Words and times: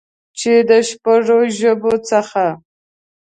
چې 0.39 0.53
د 0.69 0.71
شپږ 0.87 1.21
ژبو 1.57 1.93
څخه 2.09 2.45